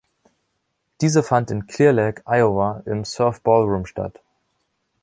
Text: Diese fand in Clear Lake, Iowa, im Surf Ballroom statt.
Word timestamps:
Diese 1.01 1.21
fand 1.21 1.51
in 1.51 1.67
Clear 1.67 1.93
Lake, 1.93 2.23
Iowa, 2.25 2.81
im 2.87 3.05
Surf 3.05 3.41
Ballroom 3.41 3.85
statt. 3.85 4.19